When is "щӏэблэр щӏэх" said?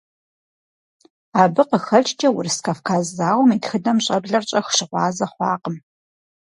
4.05-4.67